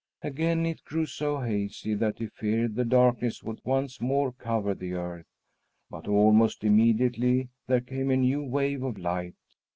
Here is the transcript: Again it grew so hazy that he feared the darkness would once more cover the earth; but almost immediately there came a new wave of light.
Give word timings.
Again 0.23 0.65
it 0.65 0.83
grew 0.83 1.05
so 1.05 1.41
hazy 1.41 1.93
that 1.93 2.17
he 2.17 2.25
feared 2.25 2.73
the 2.73 2.83
darkness 2.83 3.43
would 3.43 3.61
once 3.63 4.01
more 4.01 4.31
cover 4.31 4.73
the 4.73 4.93
earth; 4.93 5.27
but 5.91 6.07
almost 6.07 6.63
immediately 6.63 7.49
there 7.67 7.81
came 7.81 8.09
a 8.09 8.17
new 8.17 8.41
wave 8.41 8.81
of 8.81 8.97
light. 8.97 9.35